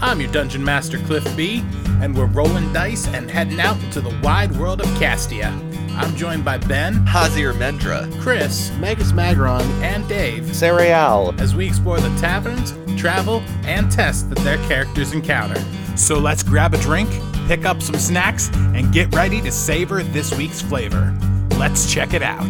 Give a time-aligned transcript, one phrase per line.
[0.00, 1.64] I'm your Dungeon Master Cliff B,
[2.02, 5.48] and we're rolling dice and heading out into the wide world of Castia.
[5.92, 11.34] I'm joined by Ben, Hazir Mendra, Chris, Magus Magron, and Dave Cereal.
[11.40, 15.62] as we explore the taverns, travel, and tests that their characters encounter.
[15.96, 17.08] So let's grab a drink,
[17.46, 21.16] pick up some snacks, and get ready to savor this week's flavor.
[21.52, 22.44] Let's check it out.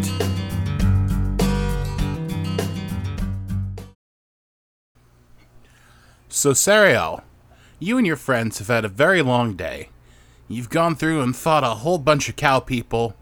[6.28, 7.22] So, Cereal,
[7.79, 9.91] you and your friends have had a very long day.
[10.48, 13.14] You've gone through and fought a whole bunch of cow people,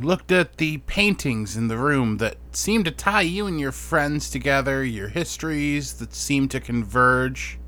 [0.00, 4.30] looked at the paintings in the room that seem to tie you and your friends
[4.30, 7.58] together, your histories that seem to converge,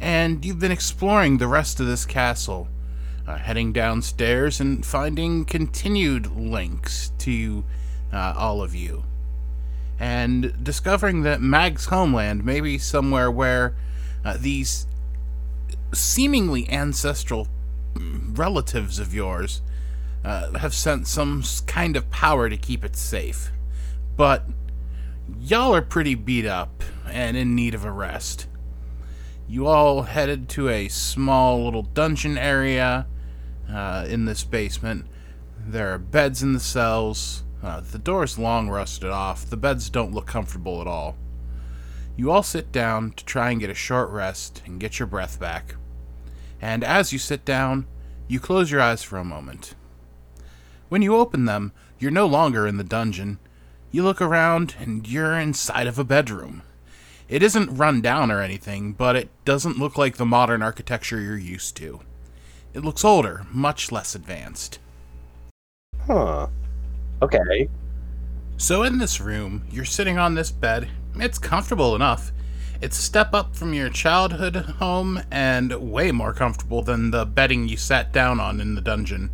[0.00, 2.68] and you've been exploring the rest of this castle,
[3.26, 7.64] uh, heading downstairs and finding continued links to
[8.12, 9.04] uh, all of you.
[9.98, 13.74] And discovering that Mag's homeland may be somewhere where
[14.24, 14.86] uh, these
[15.92, 17.48] seemingly ancestral
[17.96, 19.62] relatives of yours
[20.24, 23.50] uh, have sent some kind of power to keep it safe.
[24.16, 24.44] But
[25.38, 28.46] y'all are pretty beat up and in need of a rest.
[29.46, 33.06] You all headed to a small little dungeon area
[33.70, 35.06] uh, in this basement.
[35.66, 37.44] There are beds in the cells.
[37.62, 39.48] Uh, the door's long rusted off.
[39.48, 41.16] The beds don't look comfortable at all.
[42.16, 45.40] You all sit down to try and get a short rest and get your breath
[45.40, 45.74] back.
[46.60, 47.86] And as you sit down,
[48.28, 49.74] you close your eyes for a moment.
[50.88, 53.38] When you open them, you're no longer in the dungeon.
[53.90, 56.62] You look around and you're inside of a bedroom.
[57.28, 61.36] It isn't run down or anything, but it doesn't look like the modern architecture you're
[61.36, 62.00] used to.
[62.74, 64.78] It looks older, much less advanced.
[66.06, 66.48] Huh.
[67.22, 67.68] Okay.
[68.56, 70.88] So in this room, you're sitting on this bed.
[71.16, 72.32] It's comfortable enough.
[72.80, 77.68] It's a step up from your childhood home and way more comfortable than the bedding
[77.68, 79.30] you sat down on in the dungeon.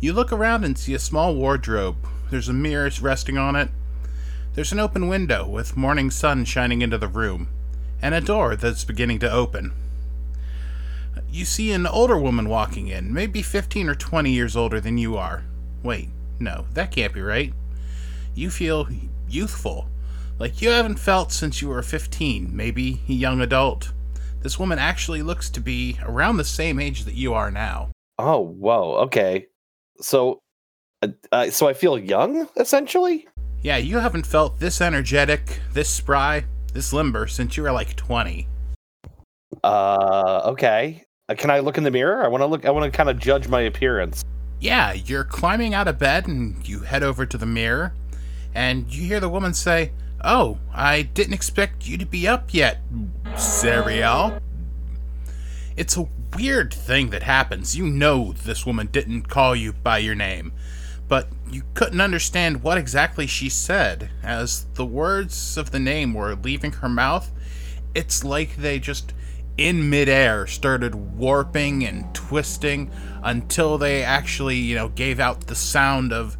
[0.00, 1.96] You look around and see a small wardrobe.
[2.30, 3.68] There's a mirror resting on it.
[4.54, 7.48] There's an open window with morning sun shining into the room,
[8.00, 9.72] and a door that's beginning to open.
[11.30, 15.16] You see an older woman walking in, maybe 15 or 20 years older than you
[15.16, 15.44] are.
[15.82, 16.08] Wait,
[16.40, 17.52] no, that can't be right.
[18.34, 18.88] You feel
[19.28, 19.88] youthful,
[20.38, 23.92] like you haven't felt since you were 15, maybe a young adult.
[24.42, 27.90] This woman actually looks to be around the same age that you are now.
[28.18, 28.96] Oh, whoa.
[29.04, 29.46] Okay.
[30.00, 30.40] So,
[31.02, 33.28] uh, uh, so I feel young, essentially.
[33.62, 38.46] Yeah, you haven't felt this energetic, this spry, this limber since you were like 20.
[39.64, 41.04] Uh, okay.
[41.28, 42.24] Uh, can I look in the mirror?
[42.24, 42.64] I want to look.
[42.64, 44.22] I want to kind of judge my appearance.
[44.60, 47.94] Yeah, you're climbing out of bed and you head over to the mirror,
[48.54, 49.90] and you hear the woman say,
[50.22, 52.80] Oh, I didn't expect you to be up yet,
[53.36, 54.38] Cereal.
[55.76, 57.76] It's a weird thing that happens.
[57.76, 60.52] You know this woman didn't call you by your name,
[61.06, 64.10] but you couldn't understand what exactly she said.
[64.22, 67.30] As the words of the name were leaving her mouth,
[67.94, 69.12] it's like they just
[69.56, 72.90] in midair started warping and twisting
[73.22, 76.36] until they actually, you know, gave out the sound of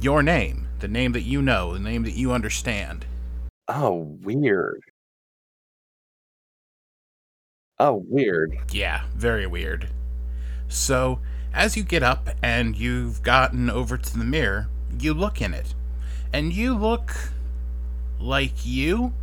[0.00, 3.04] your name, the name that you know, the name that you understand.
[3.68, 4.82] Oh, weird.
[7.78, 8.58] Oh, weird.
[8.72, 9.88] Yeah, very weird.
[10.68, 11.20] So,
[11.54, 14.68] as you get up and you've gotten over to the mirror,
[14.98, 15.74] you look in it.
[16.30, 17.32] And you look
[18.20, 19.14] like you?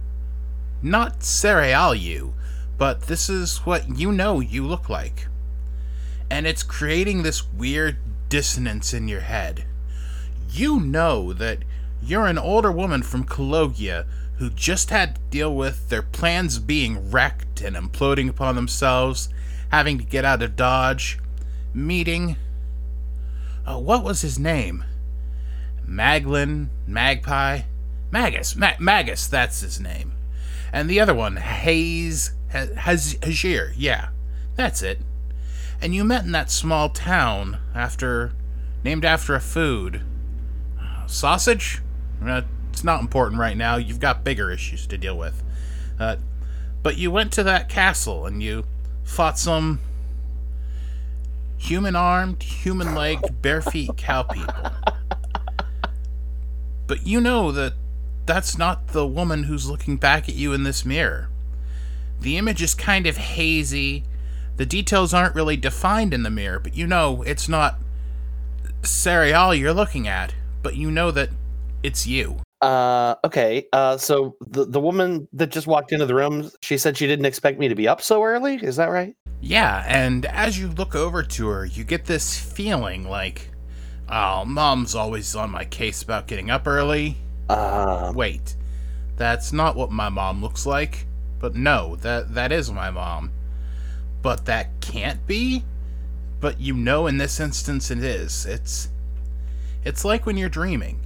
[0.81, 2.33] Not Cereal you,
[2.79, 5.27] but this is what you know you look like.
[6.29, 7.97] And it's creating this weird
[8.27, 9.65] dissonance in your head.
[10.49, 11.59] You know that
[12.01, 14.05] you're an older woman from Cologia
[14.37, 19.29] who just had to deal with their plans being wrecked and imploding upon themselves,
[19.71, 21.17] having to get out of Dodge,
[21.73, 22.35] meeting.
[23.65, 24.83] Uh, what was his name?
[25.87, 27.61] Maglin, Magpie,
[28.11, 29.27] Magus, Ma- Magus.
[29.27, 30.13] That's his name.
[30.71, 33.73] And the other one, Hayes, Ha- Haz- Hajir.
[33.75, 34.09] Yeah,
[34.55, 35.01] that's it.
[35.81, 38.33] And you met in that small town after,
[38.83, 40.01] named after a food.
[41.07, 41.81] Sausage?
[42.23, 43.77] Uh, it's not important right now.
[43.77, 45.43] You've got bigger issues to deal with.
[45.99, 46.17] Uh,
[46.83, 48.65] but you went to that castle and you
[49.03, 49.79] fought some
[51.57, 54.71] human armed, human legged, bare feet cow people.
[56.85, 57.73] But you know that
[58.25, 61.29] that's not the woman who's looking back at you in this mirror.
[62.19, 64.03] The image is kind of hazy.
[64.55, 67.79] The details aren't really defined in the mirror, but you know it's not
[68.83, 71.29] Cereal you're looking at, but you know that
[71.83, 72.37] it's you.
[72.61, 73.67] Uh, okay.
[73.71, 77.25] Uh, so the the woman that just walked into the room, she said she didn't
[77.25, 78.55] expect me to be up so early.
[78.55, 79.15] Is that right?
[79.39, 83.51] Yeah, and as you look over to her, you get this feeling like,
[84.09, 87.17] oh, mom's always on my case about getting up early.
[87.47, 88.55] Uh, Wait,
[89.15, 91.05] that's not what my mom looks like.
[91.39, 93.31] But no, that that is my mom.
[94.21, 95.63] But that can't be.
[96.39, 98.45] But you know in this instance it is.
[98.45, 98.89] It's
[99.87, 100.99] it's like when you're dreaming.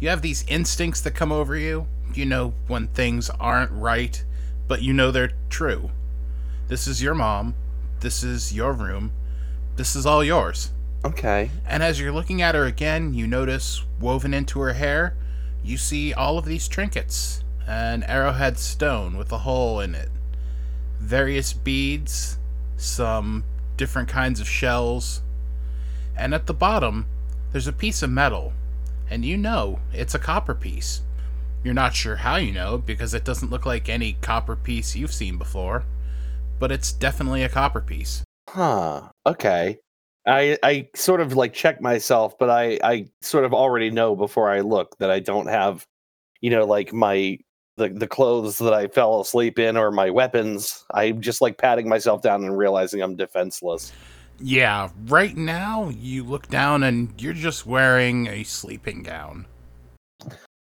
[0.00, 1.86] You have these instincts that come over you.
[2.14, 4.24] You know when things aren't right,
[4.66, 5.92] but you know they're true.
[6.66, 7.54] This is your mom.
[8.00, 9.12] This is your room.
[9.76, 10.72] This is all yours.
[11.04, 11.50] okay.
[11.64, 15.14] And as you're looking at her again, you notice woven into her hair,
[15.62, 20.10] you see all of these trinkets an arrowhead stone with a hole in it,
[20.98, 22.36] various beads,
[22.76, 23.44] some
[23.76, 25.22] different kinds of shells,
[26.16, 27.06] and at the bottom,
[27.54, 28.52] there's a piece of metal,
[29.08, 31.02] and you know it's a copper piece.
[31.62, 35.12] You're not sure how you know because it doesn't look like any copper piece you've
[35.12, 35.84] seen before,
[36.58, 38.24] but it's definitely a copper piece.
[38.48, 39.02] Huh.
[39.24, 39.78] Okay.
[40.26, 44.50] I I sort of like check myself, but I I sort of already know before
[44.50, 45.86] I look that I don't have,
[46.40, 47.38] you know, like my
[47.76, 50.84] the the clothes that I fell asleep in or my weapons.
[50.92, 53.92] I'm just like patting myself down and realizing I'm defenseless.
[54.40, 59.46] Yeah, right now you look down and you're just wearing a sleeping gown.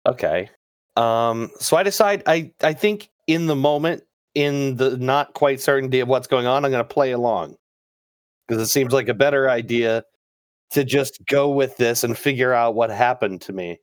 [0.06, 0.50] Okay.
[0.96, 4.02] Um so I decide I I think in the moment
[4.34, 7.56] in the not quite certainty of what's going on, I'm going to play along.
[8.48, 10.04] Cuz it seems like a better idea
[10.70, 13.78] to just go with this and figure out what happened to me.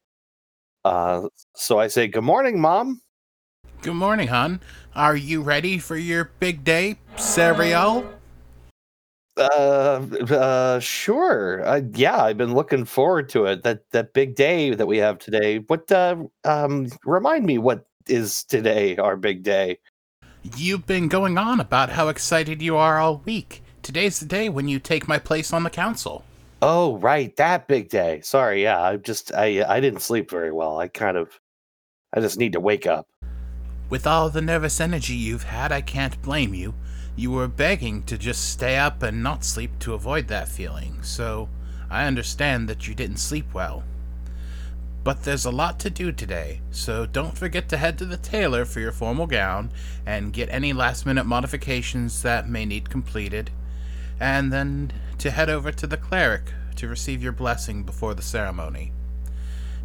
[0.85, 3.01] Uh so I say, "Good morning, mom."
[3.81, 4.61] Good morning, hon.
[4.95, 8.05] Are you ready for your big day, Cereal?
[9.35, 11.65] Uh, uh, sure.
[11.65, 13.63] Uh, yeah, I've been looking forward to it.
[13.63, 15.59] That that big day that we have today.
[15.59, 15.91] What?
[15.91, 19.79] Uh, um, remind me what is today our big day?
[20.57, 23.63] You've been going on about how excited you are all week.
[23.81, 26.23] Today's the day when you take my place on the council.
[26.61, 28.21] Oh, right, that big day.
[28.21, 30.79] Sorry, yeah, I just I I didn't sleep very well.
[30.79, 31.39] I kind of
[32.13, 33.07] I just need to wake up.
[33.89, 36.73] With all the nervous energy you've had, I can't blame you.
[37.15, 41.47] You were begging to just stay up and not sleep to avoid that feeling, so
[41.89, 43.83] I understand that you didn't sleep well.
[45.03, 48.65] But there's a lot to do today, so don't forget to head to the tailor
[48.65, 49.71] for your formal gown
[50.05, 53.51] and get any last minute modifications that may need completed,
[54.19, 58.91] and then to head over to the cleric to receive your blessing before the ceremony.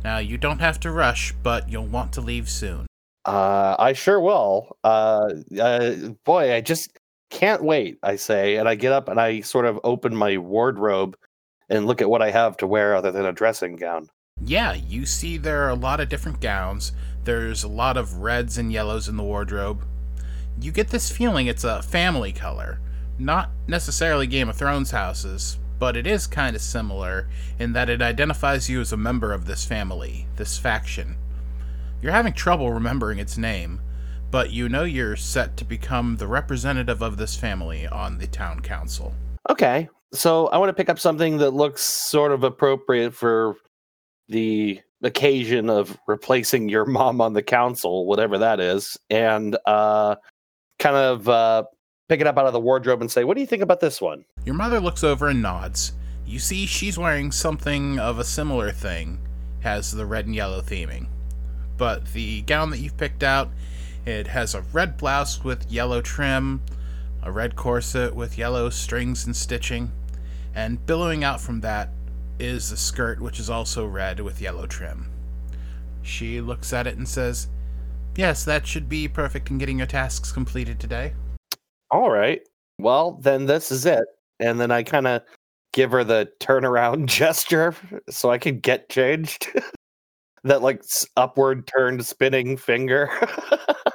[0.03, 2.87] Now, you don't have to rush, but you'll want to leave soon.
[3.25, 4.79] Uh, I sure will.
[4.83, 5.95] Uh, uh,
[6.25, 6.98] boy, I just
[7.31, 7.99] can't wait.
[8.03, 11.17] I say, and I get up and I sort of open my wardrobe
[11.69, 14.09] and look at what I have to wear other than a dressing gown.
[14.41, 16.93] Yeah, you see there are a lot of different gowns.
[17.25, 19.85] There's a lot of reds and yellows in the wardrobe.
[20.61, 22.81] You get this feeling it's a family color.
[23.19, 27.29] Not necessarily Game of Thrones houses, but it is kind of similar
[27.59, 31.17] in that it identifies you as a member of this family, this faction.
[32.01, 33.81] You're having trouble remembering its name,
[34.31, 38.61] but you know you're set to become the representative of this family on the town
[38.61, 39.15] council.
[39.51, 43.57] Okay, so I want to pick up something that looks sort of appropriate for
[44.29, 50.17] the occasion of replacing your mom on the council, whatever that is, and uh,
[50.79, 51.65] kind of uh,
[52.09, 54.01] pick it up out of the wardrobe and say, "What do you think about this
[54.01, 55.93] one?" Your mother looks over and nods.
[56.27, 59.19] You see, she's wearing something of a similar thing,
[59.61, 61.07] has the red and yellow theming.
[61.79, 63.49] But the gown that you've picked out,
[64.09, 66.63] it has a red blouse with yellow trim,
[67.23, 69.93] a red corset with yellow strings and stitching,
[70.55, 71.91] and billowing out from that
[72.39, 75.11] is the skirt, which is also red with yellow trim.
[76.01, 77.49] She looks at it and says,
[78.17, 81.13] Yes, that should be perfect in getting your tasks completed today.
[81.91, 82.41] All right.
[82.79, 84.05] Well, then this is it.
[84.41, 85.23] And then I kind of
[85.75, 87.75] give her the turnaround gesture
[88.09, 89.49] so I can get changed.
[90.45, 90.83] that like
[91.17, 93.11] upward turned spinning finger.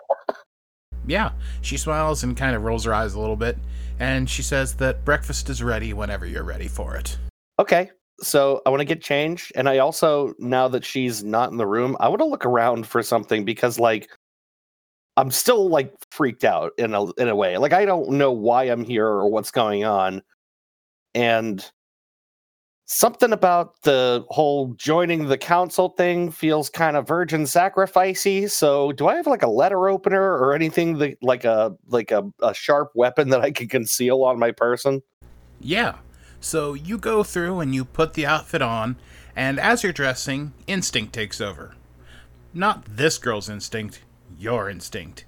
[1.07, 1.31] Yeah,
[1.61, 3.57] she smiles and kind of rolls her eyes a little bit,
[3.99, 7.17] and she says that breakfast is ready whenever you're ready for it.
[7.59, 7.91] okay.
[8.21, 9.51] So I want to get changed.
[9.55, 12.87] And I also, now that she's not in the room, I want to look around
[12.87, 14.07] for something because like
[15.17, 17.57] I'm still like freaked out in a in a way.
[17.57, 20.21] Like I don't know why I'm here or what's going on.
[21.15, 21.69] And
[22.97, 28.49] something about the whole joining the council thing feels kind of virgin sacrificey.
[28.49, 32.23] So do I have like a letter opener or anything that like a like a,
[32.41, 35.01] a sharp weapon that I can conceal on my person?
[35.59, 35.95] Yeah,
[36.43, 38.97] so you go through and you put the outfit on,
[39.33, 41.73] and as you're dressing, instinct takes over.
[42.53, 44.01] Not this girl's instinct,
[44.37, 45.23] your instinct.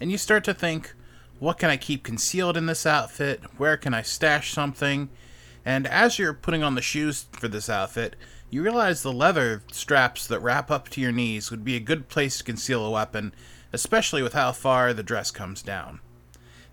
[0.00, 0.94] And you start to think,
[1.38, 3.42] what can I keep concealed in this outfit?
[3.58, 5.10] Where can I stash something?
[5.68, 8.16] And as you're putting on the shoes for this outfit,
[8.48, 12.08] you realize the leather straps that wrap up to your knees would be a good
[12.08, 13.34] place to conceal a weapon,
[13.70, 16.00] especially with how far the dress comes down.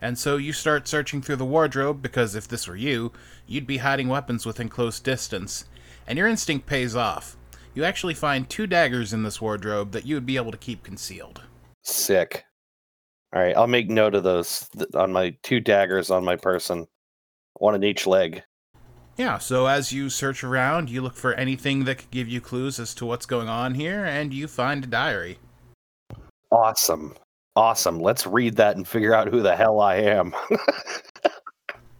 [0.01, 3.11] And so you start searching through the wardrobe because if this were you,
[3.45, 5.65] you'd be hiding weapons within close distance.
[6.07, 7.35] And your instinct pays off.
[7.73, 10.83] You actually find two daggers in this wardrobe that you would be able to keep
[10.83, 11.41] concealed.
[11.83, 12.45] Sick.
[13.35, 16.87] All right, I'll make note of those th- on my two daggers on my person,
[17.55, 18.41] one in each leg.
[19.17, 22.79] Yeah, so as you search around, you look for anything that could give you clues
[22.79, 25.39] as to what's going on here, and you find a diary.
[26.51, 27.15] Awesome.
[27.55, 27.99] Awesome.
[27.99, 30.33] Let's read that and figure out who the hell I am.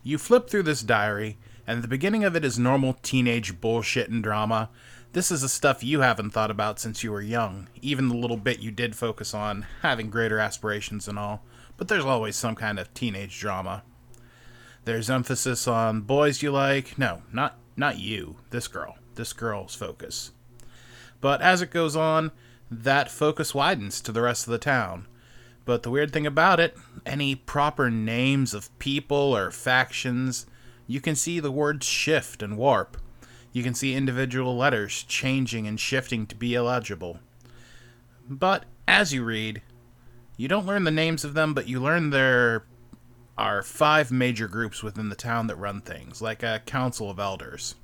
[0.08, 4.22] You flip through this diary, and the beginning of it is normal teenage bullshit and
[4.22, 4.70] drama.
[5.14, 8.38] This is the stuff you haven't thought about since you were young, even the little
[8.38, 11.44] bit you did focus on, having greater aspirations and all,
[11.76, 13.82] but there's always some kind of teenage drama.
[14.86, 16.98] There's emphasis on boys you like.
[16.98, 18.38] No, not not you.
[18.52, 18.98] This girl.
[19.16, 20.32] This girl's focus.
[21.22, 22.32] But as it goes on,
[22.70, 25.08] that focus widens to the rest of the town.
[25.66, 30.46] But the weird thing about it, any proper names of people or factions,
[30.86, 32.98] you can see the words shift and warp.
[33.52, 37.20] You can see individual letters changing and shifting to be illegible.
[38.30, 39.64] But as you read,
[40.38, 42.66] you don't learn the names of them, but you learn there
[43.38, 47.76] are five major groups within the town that run things, like a council of elders.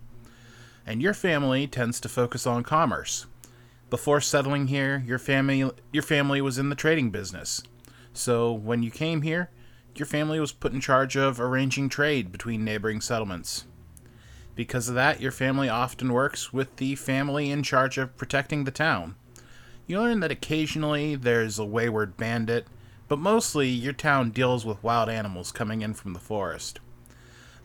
[0.86, 3.26] And your family tends to focus on commerce.
[3.90, 7.62] Before settling here, your family your family was in the trading business.
[8.14, 9.50] So when you came here,
[9.96, 13.66] your family was put in charge of arranging trade between neighboring settlements.
[14.56, 18.72] Because of that, your family often works with the family in charge of protecting the
[18.72, 19.16] town.
[19.88, 22.68] You learn that occasionally there's a wayward bandit,
[23.12, 26.80] but mostly your town deals with wild animals coming in from the forest.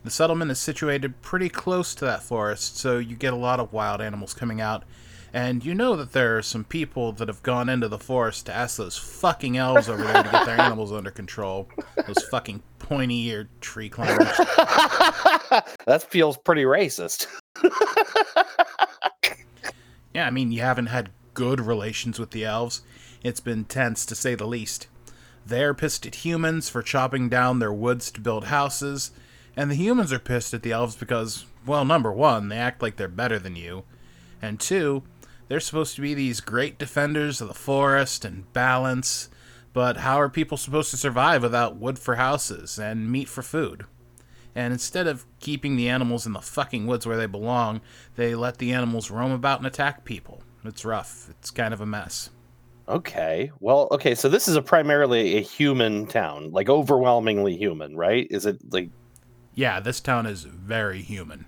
[0.03, 3.71] The settlement is situated pretty close to that forest, so you get a lot of
[3.71, 4.83] wild animals coming out,
[5.31, 8.53] and you know that there are some people that have gone into the forest to
[8.53, 11.69] ask those fucking elves over there to get their animals under control.
[12.05, 14.27] Those fucking pointy eared tree climbers.
[15.85, 17.25] that feels pretty racist.
[20.13, 22.81] Yeah, I mean, you haven't had good relations with the elves.
[23.23, 24.87] It's been tense, to say the least.
[25.47, 29.11] They're pissed at humans for chopping down their woods to build houses,
[29.55, 32.97] and the humans are pissed at the elves because, well, number one, they act like
[32.97, 33.85] they're better than you,
[34.41, 35.03] and two,
[35.47, 39.29] they're supposed to be these great defenders of the forest and balance,
[39.71, 43.85] but how are people supposed to survive without wood for houses and meat for food?
[44.53, 47.79] And instead of keeping the animals in the fucking woods where they belong,
[48.17, 50.43] they let the animals roam about and attack people.
[50.65, 51.29] It's rough.
[51.29, 52.31] It's kind of a mess.
[52.89, 53.51] Okay.
[53.59, 58.27] Well, okay, so this is a primarily a human town, like overwhelmingly human, right?
[58.31, 58.89] Is it like
[59.55, 61.45] Yeah, this town is very human.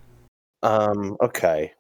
[0.64, 1.74] um okay.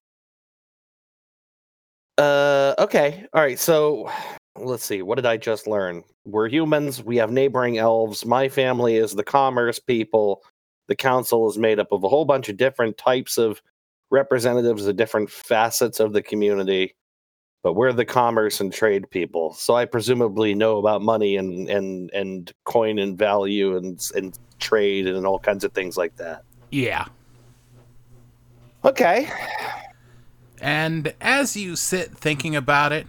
[2.17, 3.25] Uh okay.
[3.33, 3.59] All right.
[3.59, 4.11] So
[4.57, 5.01] let's see.
[5.01, 6.03] What did I just learn?
[6.25, 8.25] We're humans, we have neighboring elves.
[8.25, 10.43] My family is the commerce people.
[10.87, 13.61] The council is made up of a whole bunch of different types of
[14.11, 16.95] representatives of different facets of the community.
[17.61, 19.53] But we're the commerce and trade people.
[19.53, 25.07] So I presumably know about money and and and coin and value and and trade
[25.07, 26.43] and all kinds of things like that.
[26.71, 27.05] Yeah.
[28.85, 29.29] Okay.
[30.61, 33.07] And as you sit thinking about it,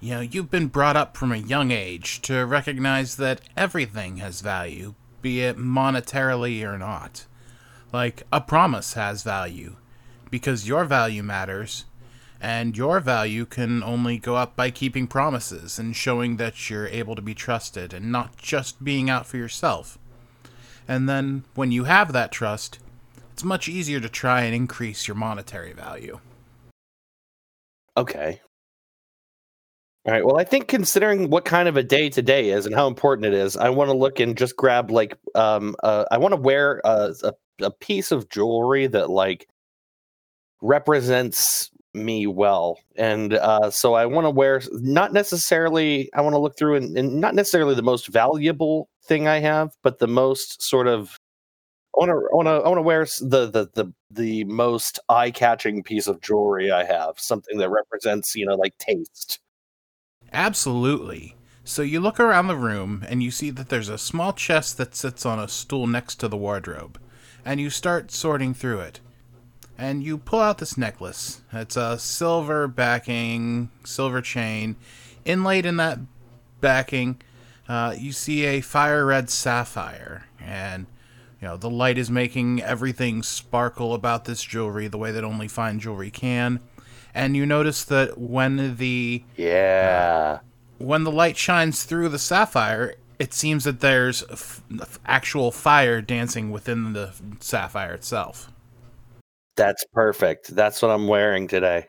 [0.00, 4.40] you know, you've been brought up from a young age to recognize that everything has
[4.40, 7.26] value, be it monetarily or not.
[7.92, 9.76] Like, a promise has value,
[10.30, 11.84] because your value matters,
[12.42, 17.14] and your value can only go up by keeping promises and showing that you're able
[17.14, 19.96] to be trusted and not just being out for yourself.
[20.88, 22.80] And then, when you have that trust,
[23.32, 26.18] it's much easier to try and increase your monetary value.
[27.96, 28.40] Okay.
[30.04, 30.26] All right.
[30.26, 33.34] Well, I think considering what kind of a day today is and how important it
[33.34, 36.80] is, I want to look and just grab like um uh, I want to wear
[36.84, 39.48] a, a a piece of jewelry that like
[40.60, 46.38] represents me well, and uh, so I want to wear not necessarily I want to
[46.38, 50.62] look through and, and not necessarily the most valuable thing I have, but the most
[50.62, 51.18] sort of
[51.94, 54.98] I want to I want to I want to wear the the the the most
[55.08, 59.40] eye catching piece of jewelry I have, something that represents you know like taste.
[60.32, 61.36] Absolutely.
[61.64, 64.96] So you look around the room and you see that there's a small chest that
[64.96, 66.98] sits on a stool next to the wardrobe,
[67.44, 69.00] and you start sorting through it.
[69.78, 71.40] And you pull out this necklace.
[71.52, 74.76] It's a silver backing, silver chain.
[75.24, 75.98] Inlaid in that
[76.60, 77.20] backing,
[77.68, 80.86] uh, you see a fire red sapphire, and
[81.40, 85.48] you know the light is making everything sparkle about this jewelry the way that only
[85.48, 86.60] fine jewelry can.
[87.14, 90.40] And you notice that when the Yeah.
[90.78, 94.60] when the light shines through the sapphire, it seems that there's f-
[95.06, 98.51] actual fire dancing within the sapphire itself.
[99.56, 100.54] That's perfect.
[100.54, 101.88] That's what I'm wearing today.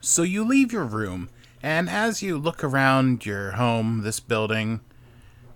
[0.00, 1.28] So you leave your room,
[1.62, 4.80] and as you look around your home, this building,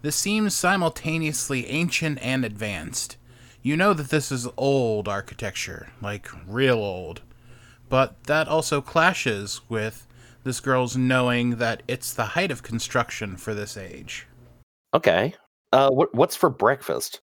[0.03, 3.17] this seems simultaneously ancient and advanced.
[3.63, 7.23] You know that this is old architecture, like real old.
[7.89, 10.07] But that also clashes with
[10.43, 14.27] this girl's knowing that it's the height of construction for this age.
[14.93, 15.35] Okay.
[15.73, 17.21] Uh, what what's for breakfast?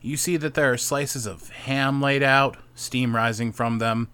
[0.00, 4.08] You see that there are slices of ham laid out, steam rising from them,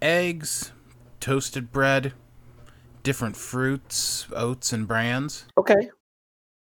[0.00, 0.72] eggs,
[1.20, 2.14] toasted bread,
[3.02, 5.44] different fruits, oats, and brands.
[5.58, 5.90] Okay.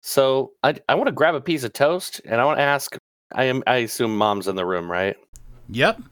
[0.03, 2.97] So I I want to grab a piece of toast and I want to ask.
[3.35, 5.17] I am I assume mom's in the room, right?
[5.71, 6.03] Yep,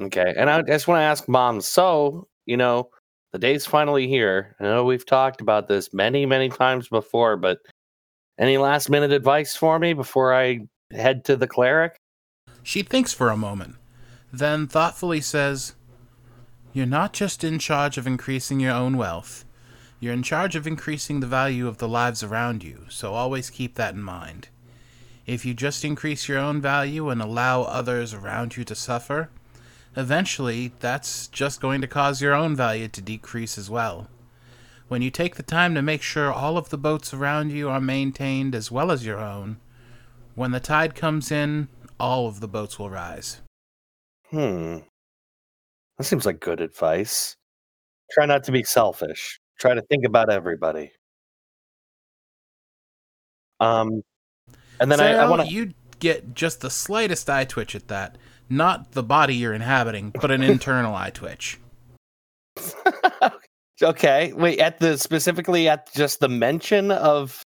[0.00, 0.32] Okay.
[0.36, 1.60] And I just want to ask mom.
[1.60, 2.90] So you know,
[3.32, 4.56] the day's finally here.
[4.60, 7.58] I know we've talked about this many many times before, but
[8.38, 11.96] any last minute advice for me before I head to the cleric?
[12.62, 13.76] She thinks for a moment,
[14.32, 15.74] then thoughtfully says,
[16.72, 19.44] You're not just in charge of increasing your own wealth,
[20.00, 23.74] you're in charge of increasing the value of the lives around you, so always keep
[23.74, 24.48] that in mind.
[25.26, 29.28] If you just increase your own value and allow others around you to suffer,
[29.96, 34.08] eventually that's just going to cause your own value to decrease as well.
[34.86, 37.80] When you take the time to make sure all of the boats around you are
[37.80, 39.58] maintained as well as your own,
[40.38, 41.66] when the tide comes in,
[41.98, 43.40] all of the boats will rise.
[44.30, 44.78] Hmm.
[45.98, 47.34] That seems like good advice.
[48.12, 49.40] Try not to be selfish.
[49.58, 50.92] Try to think about everybody.
[53.58, 54.02] Um,
[54.78, 55.52] and then I, I want to.
[55.52, 58.16] you get just the slightest eye twitch at that.
[58.48, 61.58] Not the body you're inhabiting, but an internal eye twitch.
[63.82, 64.60] okay, wait.
[64.60, 67.42] At the specifically at just the mention of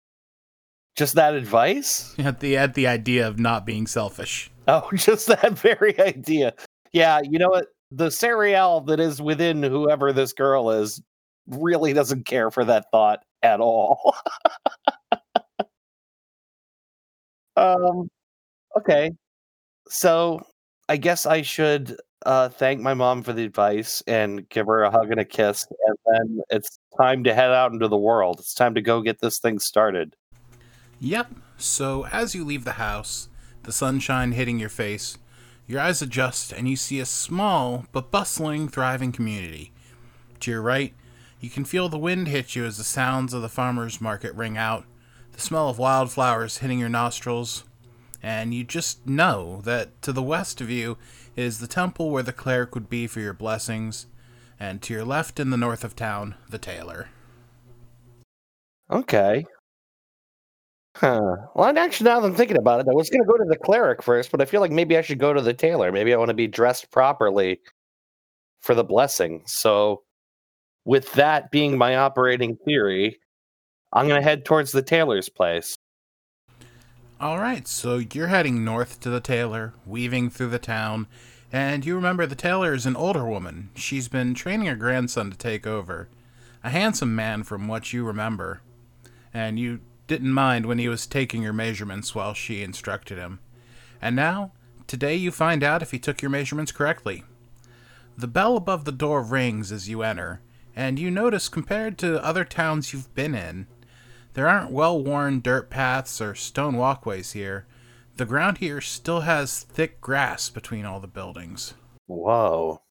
[0.99, 2.13] just that advice.
[2.19, 4.51] At the at the idea of not being selfish.
[4.67, 6.53] Oh, just that very idea.
[6.91, 7.67] Yeah, you know what?
[7.89, 11.01] The cereal that is within whoever this girl is
[11.47, 14.13] really doesn't care for that thought at all.
[17.55, 18.09] um
[18.77, 19.11] okay.
[19.87, 20.41] So
[20.89, 24.91] I guess I should uh thank my mom for the advice and give her a
[24.91, 28.39] hug and a kiss and then it's time to head out into the world.
[28.41, 30.13] It's time to go get this thing started.
[30.99, 31.31] Yep.
[31.57, 33.29] So as you leave the house,
[33.63, 35.17] the sunshine hitting your face,
[35.67, 39.71] your eyes adjust and you see a small but bustling, thriving community.
[40.41, 40.93] To your right,
[41.39, 44.57] you can feel the wind hit you as the sounds of the farmer's market ring
[44.57, 44.85] out,
[45.31, 47.63] the smell of wildflowers hitting your nostrils,
[48.21, 50.97] and you just know that to the west of you
[51.35, 54.07] is the temple where the cleric would be for your blessings,
[54.59, 57.07] and to your left in the north of town, the tailor.
[58.91, 59.45] Okay.
[60.99, 61.37] Huh.
[61.55, 63.45] Well, and actually, now that I'm thinking about it, I was going to go to
[63.47, 65.93] the cleric first, but I feel like maybe I should go to the tailor.
[65.93, 67.61] Maybe I want to be dressed properly
[68.59, 69.41] for the blessing.
[69.45, 70.03] So,
[70.83, 73.17] with that being my operating theory,
[73.93, 75.77] I'm going to head towards the tailor's place.
[77.21, 81.07] All right, so you're heading north to the tailor, weaving through the town,
[81.49, 83.69] and you remember the tailor is an older woman.
[83.73, 86.09] She's been training her grandson to take over.
[86.61, 88.61] A handsome man, from what you remember.
[89.33, 93.39] And you didn't mind when he was taking your measurements while she instructed him.
[94.01, 94.51] And now,
[94.87, 97.23] today you find out if he took your measurements correctly.
[98.17, 100.41] The bell above the door rings as you enter,
[100.75, 103.67] and you notice compared to other towns you've been in,
[104.33, 107.67] there aren't well worn dirt paths or stone walkways here.
[108.17, 111.75] The ground here still has thick grass between all the buildings.
[112.07, 112.81] Whoa.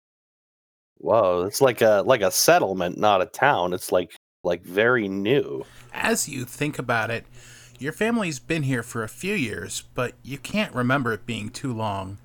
[0.98, 3.72] Whoa, it's like a like a settlement, not a town.
[3.72, 5.64] It's like like very new.
[5.92, 7.24] As you think about it,
[7.78, 11.72] your family's been here for a few years, but you can't remember it being too
[11.72, 12.18] long.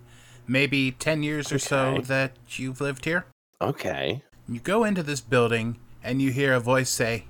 [0.47, 3.25] Maybe 10 years or so that you've lived here?
[3.61, 4.23] Okay.
[4.47, 7.25] You go into this building and you hear a voice say,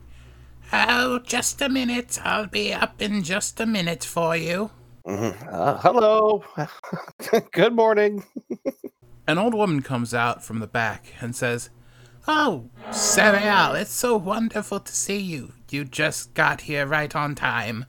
[0.72, 2.18] Oh, just a minute.
[2.24, 4.72] I'll be up in just a minute for you.
[5.06, 5.36] Mhm.
[5.52, 6.44] Uh, hello.
[7.52, 8.24] Good morning.
[9.28, 11.70] An old woman comes out from the back and says,
[12.28, 15.54] Oh, Samuel, it's so wonderful to see you.
[15.70, 17.86] You just got here right on time.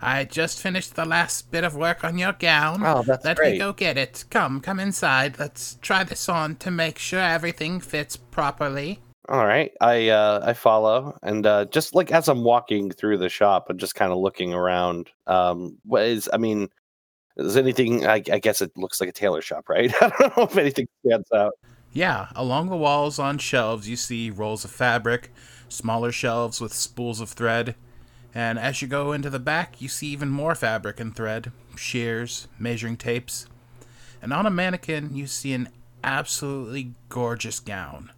[0.00, 2.82] I just finished the last bit of work on your gown.
[2.84, 4.24] Oh, that's Let me go get it.
[4.30, 5.38] Come, come inside.
[5.38, 9.00] Let's try this on to make sure everything fits properly.
[9.28, 13.30] All right, I uh, I follow, and uh, just like as I'm walking through the
[13.30, 15.08] shop, and just kind of looking around.
[15.26, 16.28] Um, what is?
[16.30, 16.68] I mean,
[17.38, 18.06] is anything?
[18.06, 19.90] I, I guess it looks like a tailor shop, right?
[20.02, 21.54] I don't know if anything stands out.
[21.94, 25.32] Yeah, along the walls on shelves, you see rolls of fabric,
[25.68, 27.76] smaller shelves with spools of thread,
[28.34, 32.48] and as you go into the back, you see even more fabric and thread, shears,
[32.58, 33.46] measuring tapes.
[34.20, 35.68] And on a mannequin, you see an
[36.02, 38.10] absolutely gorgeous gown.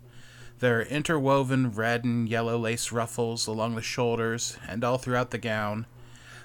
[0.58, 5.38] There are interwoven red and yellow lace ruffles along the shoulders and all throughout the
[5.38, 5.84] gown.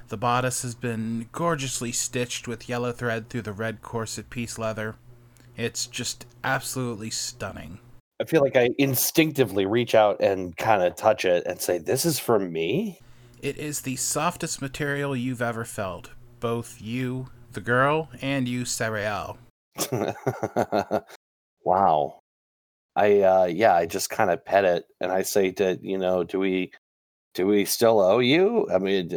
[0.09, 4.95] The bodice has been gorgeously stitched with yellow thread through the red corset piece leather.
[5.57, 7.79] It's just absolutely stunning.
[8.19, 12.05] I feel like I instinctively reach out and kind of touch it and say, "This
[12.05, 12.99] is for me."
[13.41, 19.37] It is the softest material you've ever felt, both you, the girl, and you, Cereal.
[21.63, 22.19] wow.
[22.95, 26.23] I uh yeah, I just kind of pet it and I say to, you know,
[26.23, 26.71] do we
[27.33, 28.67] do we still owe you?
[28.73, 29.09] I mean,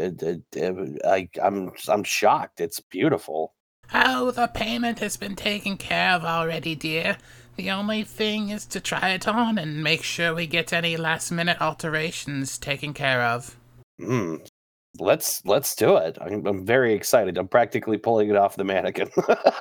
[1.05, 2.61] I I'm I'm shocked.
[2.61, 3.54] It's beautiful.
[3.93, 7.19] Oh, the payment has been taken care of already, dear.
[7.57, 11.31] The only thing is to try it on and make sure we get any last
[11.31, 13.57] minute alterations taken care of.
[13.99, 14.37] Hmm.
[14.99, 16.19] Let's let's do it.
[16.21, 17.37] I'm, I'm very excited.
[17.37, 19.11] I'm practically pulling it off the mannequin.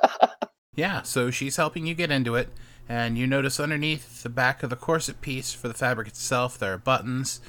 [0.74, 2.48] yeah, so she's helping you get into it,
[2.88, 6.74] and you notice underneath the back of the corset piece for the fabric itself there
[6.74, 7.40] are buttons.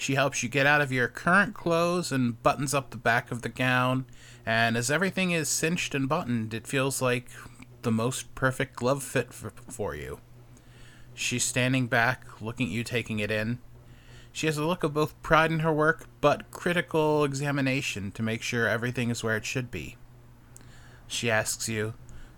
[0.00, 3.42] She helps you get out of your current clothes and buttons up the back of
[3.42, 4.06] the gown.
[4.46, 7.28] And as everything is cinched and buttoned, it feels like
[7.82, 10.20] the most perfect glove fit for, for you.
[11.12, 13.58] She's standing back, looking at you taking it in.
[14.32, 18.40] She has a look of both pride in her work, but critical examination to make
[18.40, 19.98] sure everything is where it should be.
[21.08, 21.92] She asks you,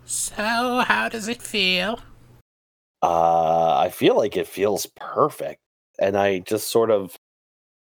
[0.05, 2.01] So, how does it feel?
[3.01, 5.61] Uh, I feel like it feels perfect.
[6.01, 7.17] And I just sort of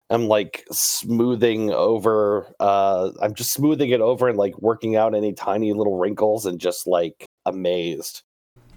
[0.10, 5.34] am like smoothing over, uh, I'm just smoothing it over and like working out any
[5.34, 8.24] tiny little wrinkles and just like amazed.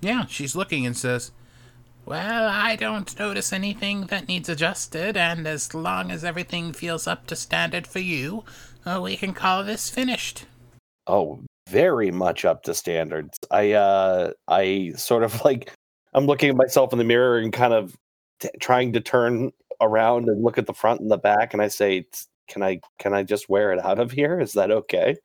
[0.01, 1.33] Yeah, she's looking and says,
[2.07, 7.27] well, I don't notice anything that needs adjusted, and as long as everything feels up
[7.27, 8.45] to standard for you,
[8.85, 10.47] uh, we can call this finished.
[11.07, 13.39] Oh, very much up to standards.
[13.51, 15.73] I uh I sort of like
[16.13, 17.95] I'm looking at myself in the mirror and kind of
[18.41, 21.69] t- trying to turn around and look at the front and the back and I
[21.69, 22.07] say
[22.49, 24.41] can I can I just wear it out of here?
[24.41, 25.17] Is that okay?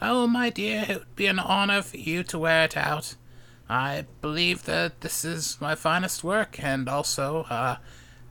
[0.00, 3.14] Oh, my dear, it would be an honor for you to wear it out.
[3.68, 7.76] I believe that this is my finest work, and also, uh,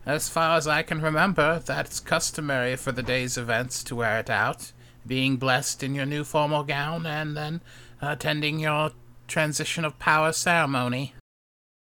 [0.06, 4.20] as far as I can remember, that it's customary for the day's events to wear
[4.20, 4.74] it out,
[5.08, 7.62] being blessed in your new formal gown, and then
[8.02, 8.92] attending your
[9.30, 11.16] transition of power ceremony.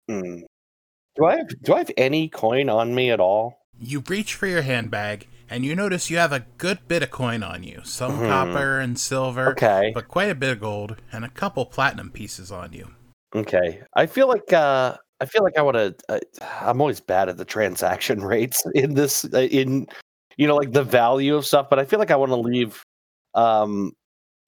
[0.08, 0.42] Hmm.
[1.16, 3.63] Do I have, do I have any coin on me at all?
[3.78, 7.42] You reach for your handbag, and you notice you have a good bit of coin
[7.42, 7.80] on you.
[7.84, 8.26] Some hmm.
[8.26, 9.92] copper and silver, okay.
[9.94, 12.90] but quite a bit of gold, and a couple platinum pieces on you.
[13.34, 13.82] Okay.
[13.94, 15.94] I feel like uh I feel like I want to.
[16.08, 16.18] Uh,
[16.60, 19.86] I'm always bad at the transaction rates in this, uh, in
[20.36, 21.70] you know, like the value of stuff.
[21.70, 22.82] But I feel like I want to leave.
[23.34, 23.92] Um,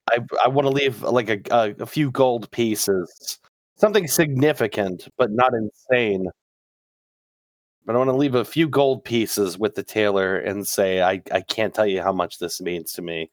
[0.09, 3.39] I I want to leave like a, a, a few gold pieces,
[3.77, 6.27] something significant but not insane.
[7.87, 11.21] But I want to leave a few gold pieces with the tailor and say I
[11.31, 13.31] I can't tell you how much this means to me.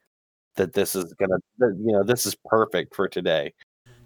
[0.55, 3.53] That this is gonna, you know, this is perfect for today.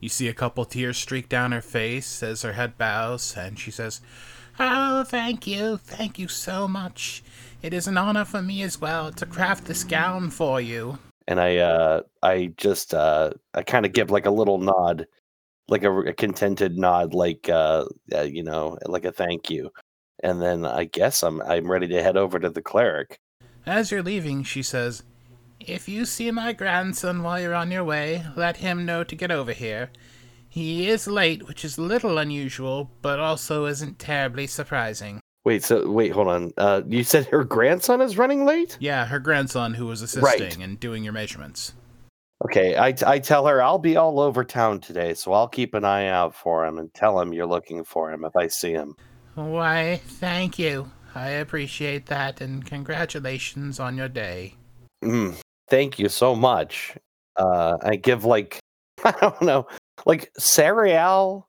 [0.00, 3.70] You see a couple tears streak down her face as her head bows, and she
[3.70, 4.00] says,
[4.58, 7.22] Oh, thank you, thank you so much.
[7.60, 10.98] It is an honor for me as well to craft this gown for you.
[11.26, 15.06] And I, uh, I just, uh, I kind of give like a little nod,
[15.68, 17.84] like a, a contented nod, like, uh,
[18.14, 19.70] uh, you know, like a thank you.
[20.22, 23.20] And then I guess I'm, I'm ready to head over to the cleric.
[23.66, 25.02] As you're leaving, she says,
[25.60, 29.30] if you see my grandson while you're on your way, let him know to get
[29.30, 29.90] over here.
[30.48, 35.20] He is late, which is a little unusual, but also isn't terribly surprising.
[35.44, 36.52] Wait, so wait, hold on.
[36.56, 38.76] Uh, you said her grandson is running late?
[38.80, 40.58] Yeah, her grandson who was assisting right.
[40.58, 41.74] and doing your measurements.
[42.44, 45.84] Okay, I, I tell her I'll be all over town today, so I'll keep an
[45.84, 48.94] eye out for him and tell him you're looking for him if I see him.
[49.38, 50.90] Why, thank you.
[51.14, 54.54] I appreciate that, and congratulations on your day.
[55.04, 56.96] Mm, thank you so much.
[57.36, 58.58] Uh, I give like
[59.04, 59.68] I don't know,
[60.06, 61.46] like Cereal.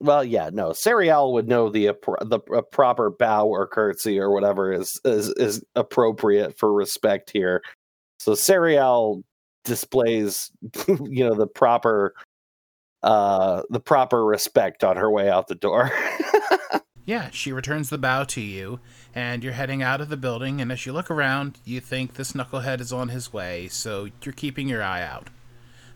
[0.00, 2.38] Well, yeah, no, Cereal would know the the
[2.72, 7.62] proper bow or curtsy or whatever is is is appropriate for respect here.
[8.18, 9.22] So Cereal
[9.64, 10.50] displays,
[10.88, 12.14] you know, the proper
[13.02, 15.92] uh the proper respect on her way out the door.
[17.06, 18.80] Yeah, she returns the bow to you,
[19.14, 22.32] and you're heading out of the building, and as you look around, you think this
[22.32, 25.30] knucklehead is on his way, so you're keeping your eye out.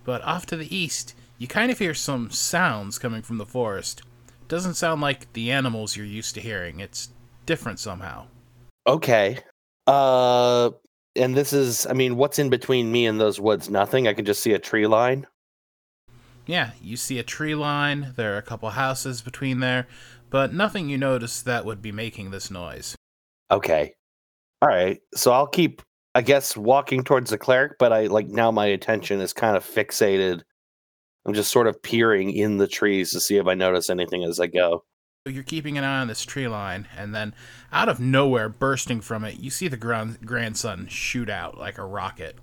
[0.04, 4.02] But off to the east, you kind of hear some sounds coming from the forest.
[4.46, 6.80] Doesn't sound like the animals you're used to hearing.
[6.80, 7.08] It's
[7.44, 8.26] different somehow.
[8.86, 9.38] Okay.
[9.86, 10.70] Uh
[11.16, 13.70] and this is I mean, what's in between me and those woods?
[13.70, 14.06] Nothing.
[14.06, 15.26] I can just see a tree line.
[16.46, 19.86] Yeah, you see a tree line, there are a couple houses between there,
[20.30, 22.96] but nothing you notice that would be making this noise.
[23.50, 23.94] Okay.
[24.62, 25.00] All right.
[25.14, 25.82] So I'll keep
[26.14, 29.64] I guess walking towards the cleric, but I like now my attention is kind of
[29.64, 30.42] fixated.
[31.24, 34.40] I'm just sort of peering in the trees to see if I notice anything as
[34.40, 34.84] I go.
[35.26, 37.34] You're keeping an eye on this tree line, and then
[37.70, 41.84] out of nowhere, bursting from it, you see the grand- grandson shoot out like a
[41.84, 42.38] rocket.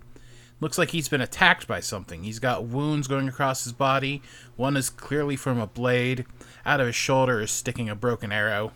[0.59, 2.23] Looks like he's been attacked by something.
[2.23, 4.21] He's got wounds going across his body.
[4.55, 6.25] One is clearly from a blade.
[6.65, 8.71] Out of his shoulder is sticking a broken arrow.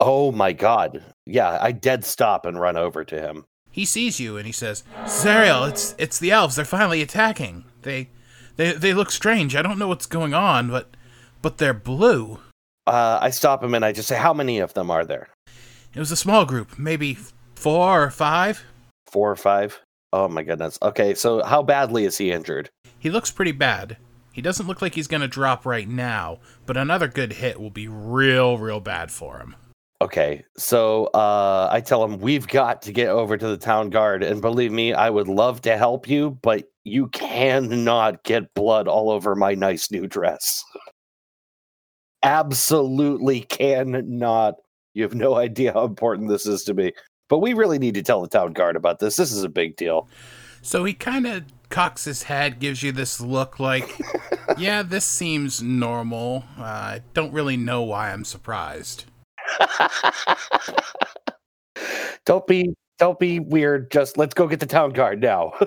[0.00, 1.02] Oh my god.
[1.24, 3.46] Yeah, I dead stop and run over to him.
[3.70, 6.56] He sees you and he says, "Zariel, it's it's the elves.
[6.56, 7.64] They're finally attacking.
[7.82, 8.10] They
[8.56, 9.56] they they look strange.
[9.56, 10.94] I don't know what's going on, but
[11.40, 12.38] but they're blue."
[12.86, 15.28] Uh, I stop him and I just say, "How many of them are there?"
[15.94, 17.16] It was a small group, maybe
[17.54, 18.64] four or five.
[19.10, 19.80] Four or five.
[20.14, 20.78] Oh my goodness.
[20.80, 22.70] Okay, so how badly is he injured?
[23.00, 23.96] He looks pretty bad.
[24.30, 27.70] He doesn't look like he's going to drop right now, but another good hit will
[27.70, 29.56] be real, real bad for him.
[30.00, 34.22] Okay, so uh, I tell him we've got to get over to the town guard,
[34.22, 39.10] and believe me, I would love to help you, but you cannot get blood all
[39.10, 40.62] over my nice new dress.
[42.22, 44.54] Absolutely cannot.
[44.94, 46.92] You have no idea how important this is to me.
[47.28, 49.16] But we really need to tell the town guard about this.
[49.16, 50.08] This is a big deal.
[50.62, 54.00] So he kind of cocks his head, gives you this look like,
[54.58, 56.44] yeah, this seems normal.
[56.56, 59.04] I uh, don't really know why I'm surprised.
[62.24, 63.90] don't be don't be weird.
[63.90, 65.52] Just let's go get the town guard now.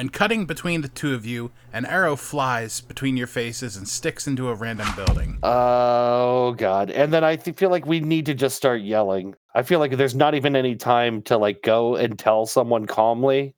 [0.00, 4.26] and cutting between the two of you, an arrow flies between your faces and sticks
[4.26, 5.38] into a random building.
[5.42, 6.90] Oh god.
[6.90, 9.34] And then I th- feel like we need to just start yelling.
[9.54, 13.54] I feel like there's not even any time to like go and tell someone calmly.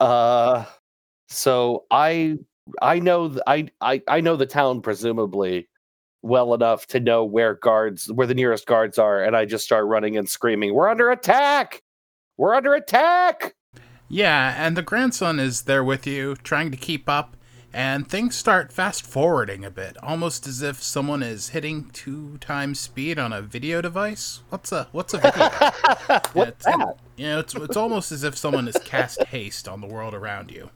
[0.00, 0.64] Uh
[1.28, 2.38] so I
[2.82, 5.68] I know th- I I I know the town presumably
[6.22, 9.86] well enough to know where guards where the nearest guards are and I just start
[9.86, 11.80] running and screaming, "We're under attack!
[12.36, 13.54] We're under attack!"
[14.08, 17.36] Yeah, and the grandson is there with you, trying to keep up,
[17.72, 22.78] and things start fast forwarding a bit, almost as if someone is hitting two times
[22.78, 24.42] speed on a video device.
[24.50, 25.48] What's a what's a video?
[26.34, 26.98] what's yeah, that?
[27.16, 30.52] You know, it's it's almost as if someone has cast haste on the world around
[30.52, 30.70] you.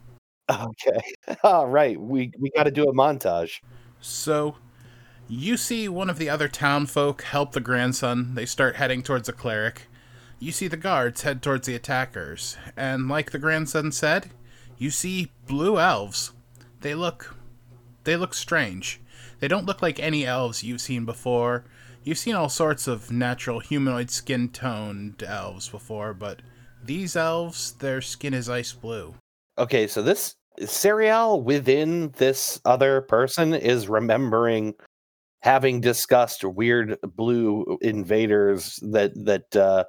[0.50, 1.00] Okay.
[1.44, 2.00] All right.
[2.00, 3.60] We we got to do a montage.
[4.00, 4.56] So
[5.28, 8.34] you see one of the other town folk help the grandson.
[8.34, 9.82] They start heading towards the cleric.
[10.40, 12.56] You see the guards head towards the attackers.
[12.76, 14.30] And like the grandson said,
[14.76, 16.32] you see blue elves.
[16.80, 17.34] They look
[18.04, 19.00] they look strange.
[19.40, 21.64] They don't look like any elves you've seen before.
[22.04, 26.40] You've seen all sorts of natural humanoid skin toned elves before, but
[26.82, 29.14] these elves, their skin is ice blue.
[29.58, 34.74] Okay, so this Cereal within this other person is remembering
[35.40, 39.84] having discussed weird blue invaders that that uh,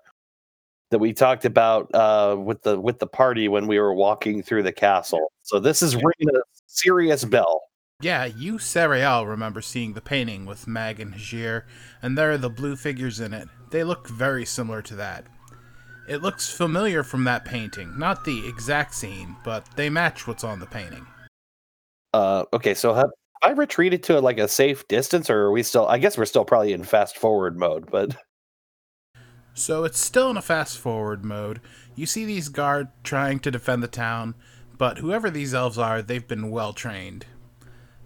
[0.91, 4.63] that we talked about uh, with the with the party when we were walking through
[4.63, 5.31] the castle.
[5.43, 7.61] So this is ringing a serious bell.
[8.01, 11.63] Yeah, you, Cereal, remember seeing the painting with Mag and Hajir,
[12.01, 13.49] and there are the blue figures in it.
[13.71, 15.25] They look very similar to that.
[16.07, 17.99] It looks familiar from that painting.
[17.99, 21.05] Not the exact scene, but they match what's on the painting.
[22.13, 23.09] Uh, okay, so have
[23.43, 25.85] I retreated to like a safe distance, or are we still?
[25.87, 28.15] I guess we're still probably in fast forward mode, but.
[29.59, 31.59] So it's still in a fast forward mode.
[31.93, 34.35] You see these guards trying to defend the town,
[34.77, 37.25] but whoever these elves are, they've been well trained.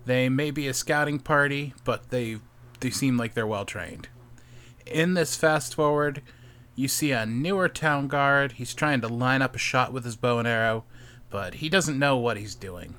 [0.06, 2.40] They may be a scouting party, but they
[2.80, 4.08] they seem like they're well trained.
[4.88, 6.24] In this fast forward,
[6.76, 8.54] you see a newer town guard.
[8.54, 10.86] He's trying to line up a shot with his bow and arrow,
[11.30, 12.96] but he doesn't know what he's doing.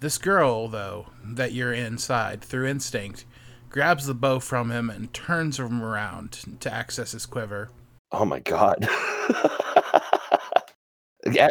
[0.00, 3.24] This girl, though, that you're inside through instinct,
[3.70, 7.70] grabs the bow from him and turns him around to access his quiver.
[8.16, 8.88] Oh my god.
[11.32, 11.48] yeah,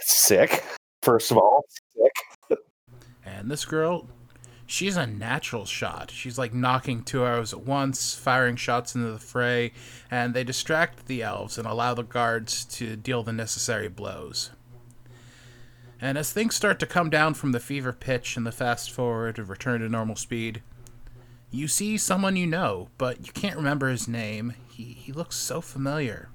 [0.00, 0.62] sick.
[1.02, 1.64] First of all,
[1.96, 2.58] sick.
[3.26, 4.06] and this girl,
[4.64, 6.12] she's a natural shot.
[6.12, 9.72] She's like knocking two arrows at once, firing shots into the fray,
[10.08, 14.50] and they distract the elves and allow the guards to deal the necessary blows.
[16.00, 19.40] And as things start to come down from the fever pitch and the fast forward
[19.40, 20.62] and return to normal speed,
[21.50, 24.54] You see someone you know, but you can't remember his name.
[24.74, 26.30] He, he looks so familiar.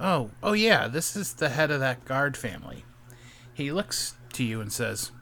[0.00, 2.84] Oh, oh yeah, this is the head of that guard family.
[3.52, 5.12] He looks to you and says,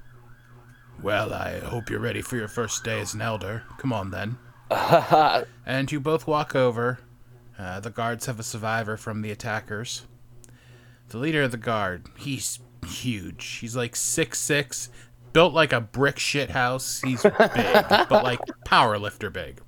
[1.02, 3.64] Well, I hope you're ready for your first day as an elder.
[3.78, 4.38] Come on then.
[5.66, 7.00] and you both walk over.
[7.58, 10.06] Uh, the guards have a survivor from the attackers.
[11.08, 13.44] The leader of the guard, he's huge.
[13.60, 14.88] He's like six six,
[15.32, 17.00] built like a brick shit house.
[17.02, 19.60] He's big, but like power lifter big.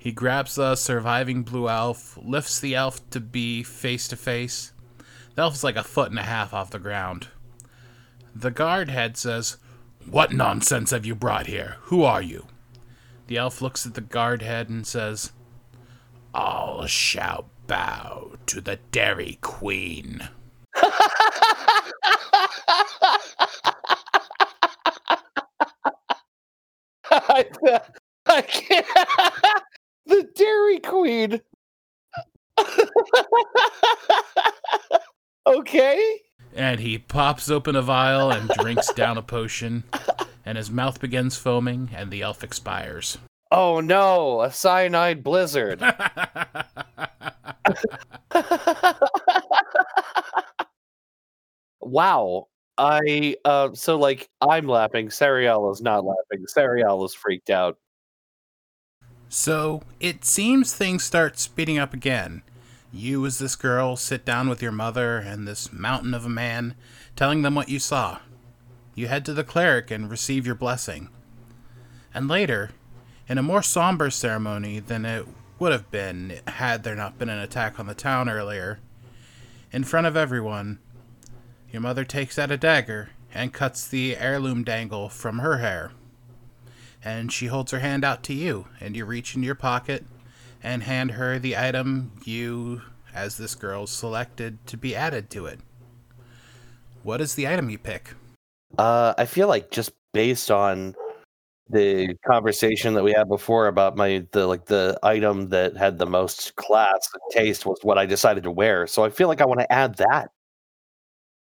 [0.00, 4.72] He grabs the surviving blue elf, lifts the elf to be face to face.
[5.34, 7.28] The elf's like a foot and a half off the ground.
[8.34, 9.58] The guard head says,
[10.08, 11.76] What nonsense have you brought here?
[11.82, 12.46] Who are you?
[13.26, 15.32] The elf looks at the guard head and says,
[16.32, 20.30] All shall bow to the Dairy Queen.
[27.10, 27.44] I,
[28.26, 28.86] I can't.
[30.10, 31.40] The Dairy Queen.
[35.46, 36.20] okay.
[36.52, 39.84] And he pops open a vial and drinks down a potion,
[40.44, 43.18] and his mouth begins foaming, and the elf expires.
[43.52, 45.80] Oh no, a cyanide blizzard.
[51.80, 52.48] wow.
[52.78, 56.48] I uh so like I'm laughing, Cereal is not laughing.
[56.48, 57.78] Cereal is freaked out.
[59.32, 62.42] So it seems things start speeding up again.
[62.92, 66.74] You, as this girl, sit down with your mother and this mountain of a man,
[67.14, 68.18] telling them what you saw.
[68.96, 71.10] You head to the cleric and receive your blessing.
[72.12, 72.70] And later,
[73.28, 75.28] in a more somber ceremony than it
[75.60, 78.80] would have been had there not been an attack on the town earlier,
[79.70, 80.80] in front of everyone,
[81.70, 85.92] your mother takes out a dagger and cuts the heirloom dangle from her hair
[87.04, 90.04] and she holds her hand out to you, and you reach into your pocket
[90.62, 92.82] and hand her the item you,
[93.14, 95.60] as this girl, selected to be added to it.
[97.02, 98.14] What is the item you pick?
[98.76, 100.94] Uh, I feel like just based on
[101.70, 106.06] the conversation that we had before about my the like the item that had the
[106.06, 108.86] most class and taste was what I decided to wear.
[108.86, 110.30] So I feel like I want to add that.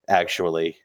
[0.09, 0.77] Actually,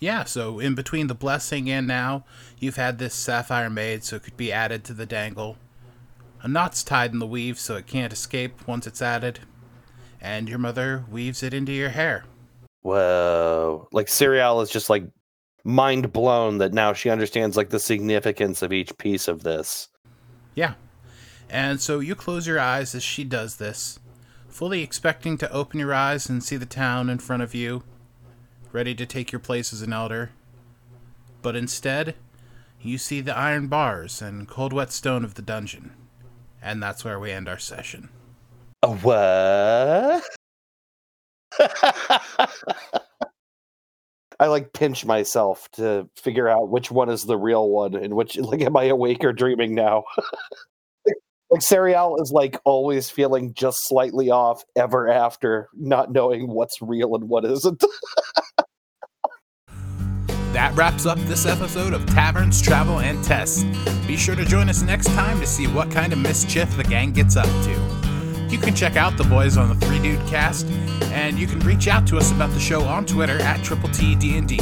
[0.00, 2.24] yeah, so in between the blessing and now,
[2.58, 5.56] you've had this sapphire made so it could be added to the dangle.
[6.40, 9.40] A knot's tied in the weave so it can't escape once it's added.
[10.20, 12.24] And your mother weaves it into your hair.
[12.82, 13.88] Whoa.
[13.90, 15.04] Like Cereal is just like
[15.64, 19.88] mind blown that now she understands like the significance of each piece of this.
[20.54, 20.74] Yeah.
[21.50, 23.98] And so you close your eyes as she does this,
[24.48, 27.82] fully expecting to open your eyes and see the town in front of you
[28.72, 30.30] ready to take your place as an elder.
[31.42, 32.14] But instead,
[32.80, 35.92] you see the iron bars and cold wet stone of the dungeon.
[36.62, 38.08] And that's where we end our session.
[38.82, 40.24] A what?
[44.40, 48.36] I like pinch myself to figure out which one is the real one and which
[48.36, 50.04] like am I awake or dreaming now?
[51.50, 57.14] like Cereal is like always feeling just slightly off ever after not knowing what's real
[57.14, 57.82] and what isn't.
[60.52, 63.64] that wraps up this episode of Taverns, Travel, and Tests.
[64.06, 67.12] Be sure to join us next time to see what kind of mischief the gang
[67.12, 67.98] gets up to.
[68.50, 70.66] You can check out the boys on the Three Dude Cast,
[71.12, 74.14] and you can reach out to us about the show on Twitter at Triple T
[74.14, 74.58] D&D.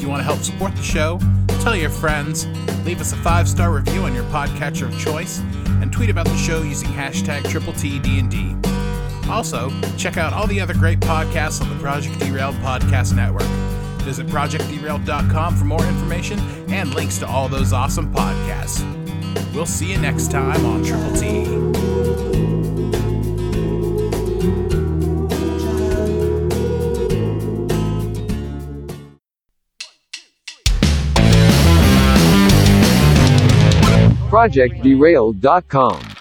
[0.00, 1.20] If you want to help support the show,
[1.60, 2.46] tell your friends,
[2.86, 5.40] leave us a five star review on your podcatcher of choice,
[5.82, 8.56] and tweet about the show using hashtag Triple T D&D.
[9.28, 13.42] Also, check out all the other great podcasts on the Project Derailed Podcast Network.
[14.00, 16.38] Visit ProjectDerailed.com for more information
[16.70, 18.82] and links to all those awesome podcasts.
[19.52, 21.59] We'll see you next time on Triple T.
[34.40, 36.19] ProjectDerailed.com